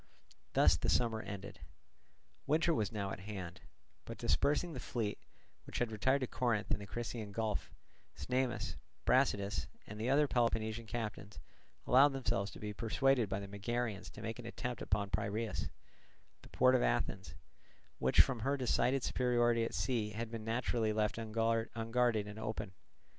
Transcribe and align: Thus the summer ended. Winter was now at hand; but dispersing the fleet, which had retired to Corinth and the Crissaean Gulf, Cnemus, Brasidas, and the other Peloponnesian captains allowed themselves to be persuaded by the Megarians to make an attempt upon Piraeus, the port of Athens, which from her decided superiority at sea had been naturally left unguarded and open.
Thus 0.53 0.77
the 0.77 0.89
summer 0.89 1.21
ended. 1.21 1.59
Winter 2.47 2.73
was 2.73 2.91
now 2.91 3.11
at 3.11 3.19
hand; 3.19 3.61
but 4.03 4.17
dispersing 4.17 4.73
the 4.73 4.79
fleet, 4.79 5.19
which 5.65 5.77
had 5.77 5.91
retired 5.91 6.21
to 6.21 6.25
Corinth 6.27 6.71
and 6.71 6.81
the 6.81 6.87
Crissaean 6.87 7.31
Gulf, 7.31 7.69
Cnemus, 8.15 8.77
Brasidas, 9.05 9.67
and 9.85 9.99
the 9.99 10.09
other 10.09 10.27
Peloponnesian 10.27 10.87
captains 10.87 11.39
allowed 11.85 12.13
themselves 12.13 12.49
to 12.49 12.59
be 12.59 12.73
persuaded 12.73 13.29
by 13.29 13.39
the 13.39 13.47
Megarians 13.47 14.09
to 14.13 14.23
make 14.23 14.39
an 14.39 14.47
attempt 14.47 14.81
upon 14.81 15.11
Piraeus, 15.11 15.69
the 16.41 16.49
port 16.49 16.73
of 16.73 16.81
Athens, 16.81 17.35
which 17.99 18.21
from 18.21 18.39
her 18.39 18.57
decided 18.57 19.03
superiority 19.03 19.63
at 19.63 19.75
sea 19.75 20.09
had 20.13 20.31
been 20.31 20.43
naturally 20.43 20.91
left 20.91 21.19
unguarded 21.19 22.27
and 22.27 22.39
open. 22.39 22.71